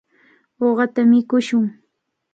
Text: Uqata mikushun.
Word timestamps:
Uqata 0.67 1.01
mikushun. 1.09 1.65